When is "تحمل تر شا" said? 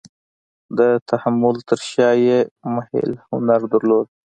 1.09-2.09